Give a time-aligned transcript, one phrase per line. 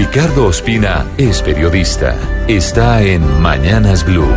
[0.00, 2.16] Ricardo Ospina es periodista.
[2.46, 4.28] Está en Mañanas Blue.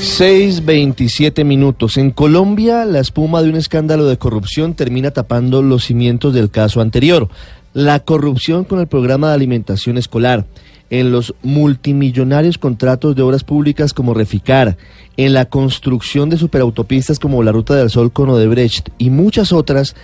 [0.00, 1.96] 6.27 minutos.
[1.96, 6.80] En Colombia, la espuma de un escándalo de corrupción termina tapando los cimientos del caso
[6.80, 7.28] anterior.
[7.72, 10.46] La corrupción con el programa de alimentación escolar,
[10.88, 14.76] en los multimillonarios contratos de obras públicas como Reficar,
[15.16, 19.96] en la construcción de superautopistas como la Ruta del Sol con Odebrecht y muchas otras,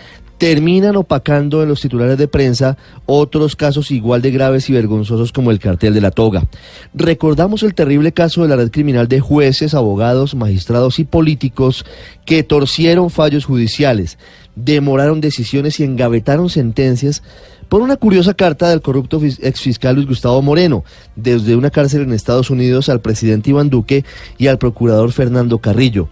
[0.43, 5.53] terminan opacando en los titulares de prensa otros casos igual de graves y vergonzosos como
[5.53, 6.49] el cartel de la toga.
[6.95, 11.87] Recordamos el terrible caso de la red criminal de jueces, abogados, magistrados y políticos
[12.25, 14.19] que torcieron fallos judiciales,
[14.57, 17.23] demoraron decisiones y engavetaron sentencias
[17.69, 20.83] por una curiosa carta del corrupto exfiscal Luis Gustavo Moreno,
[21.15, 24.05] desde una cárcel en Estados Unidos al presidente Iván Duque
[24.39, 26.09] y al procurador Fernando Carrillo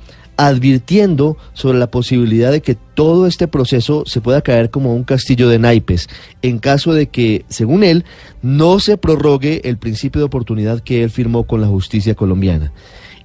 [0.46, 5.50] advirtiendo sobre la posibilidad de que todo este proceso se pueda caer como un castillo
[5.50, 6.08] de naipes,
[6.40, 8.06] en caso de que, según él,
[8.40, 12.72] no se prorrogue el principio de oportunidad que él firmó con la justicia colombiana.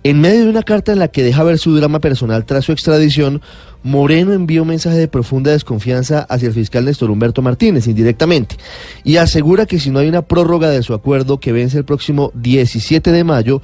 [0.03, 2.73] En medio de una carta en la que deja ver su drama personal tras su
[2.73, 3.41] extradición,
[3.81, 8.57] Moreno envió un mensaje de profunda desconfianza hacia el fiscal Néstor Humberto Martínez indirectamente
[9.03, 12.31] y asegura que si no hay una prórroga de su acuerdo que vence el próximo
[12.35, 13.61] 17 de mayo,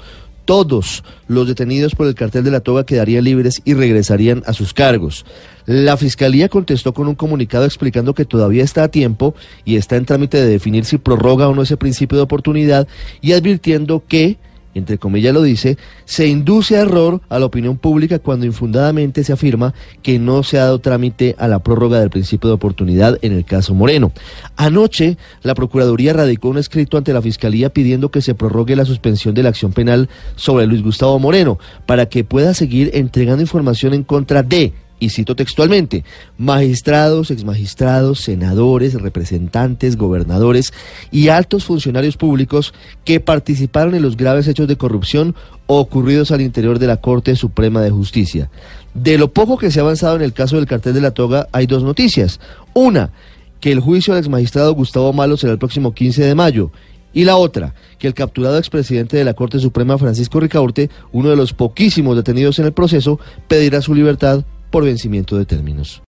[0.52, 4.74] todos los detenidos por el cartel de la toga quedarían libres y regresarían a sus
[4.74, 5.26] cargos.
[5.66, 10.04] La Fiscalía contestó con un comunicado explicando que todavía está a tiempo y está en
[10.04, 12.86] trámite de definir si prorroga o no ese principio de oportunidad
[13.22, 14.40] y advirtiendo que
[14.74, 19.34] entre comillas lo dice, se induce a error a la opinión pública cuando infundadamente se
[19.34, 23.34] afirma que no se ha dado trámite a la prórroga del principio de oportunidad en
[23.34, 24.12] el caso Moreno.
[24.56, 29.34] Anoche, la Procuraduría radicó un escrito ante la Fiscalía pidiendo que se prorrogue la suspensión
[29.34, 34.04] de la acción penal sobre Luis Gustavo Moreno para que pueda seguir entregando información en
[34.04, 36.06] contra de y cito textualmente,
[36.38, 40.74] magistrados, exmagistrados, senadores, representantes, gobernadores
[41.12, 45.36] y altos funcionarios públicos que participaron en los graves hechos de corrupción
[45.66, 48.52] ocurridos al interior de la Corte Suprema de Justicia.
[48.94, 51.48] De lo poco que se ha avanzado en el caso del cartel de la toga,
[51.52, 52.40] hay dos noticias.
[52.74, 53.12] Una,
[53.60, 56.72] que el juicio al exmagistrado Gustavo Malo será el próximo 15 de mayo
[57.12, 61.36] y la otra, que el capturado expresidente de la Corte Suprema, Francisco Ricaurte, uno de
[61.36, 66.02] los poquísimos detenidos en el proceso, pedirá su libertad por vencimiento de términos.